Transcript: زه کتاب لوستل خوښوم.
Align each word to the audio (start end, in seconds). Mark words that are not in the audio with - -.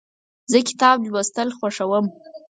زه 0.51 0.57
کتاب 0.69 0.97
لوستل 1.11 1.49
خوښوم. 1.57 2.05